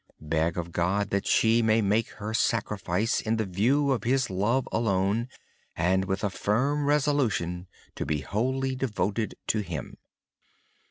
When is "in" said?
3.21-3.37